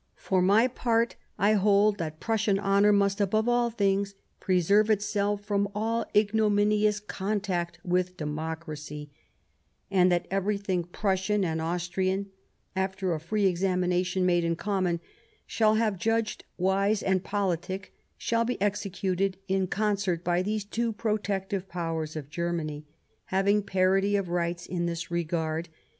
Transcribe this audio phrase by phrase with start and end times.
[0.27, 5.69] For my part, I hold that Prussian honour must above all things preserve itself from
[5.75, 9.11] all ignominious contact with democracy,
[9.91, 12.25] and that everything Prussia and Austria,
[12.75, 15.01] after a free examination made in common,
[15.45, 21.69] shall have judged wise and politic shall be executed in concert by these two protective
[21.69, 22.87] Powers of Germany,
[23.25, 25.69] having parity of rights in this regard.